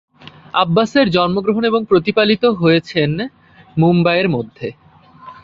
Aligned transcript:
আব্বাসের 0.53 1.07
জন্মগ্রহণ 1.09 1.63
এবং 1.63 1.81
প্রতিপালিত 1.85 2.43
হয়েছেন 2.61 3.11
মুম্বাই 3.77 4.17
এর 4.19 4.27
মধ্যে। 4.29 4.67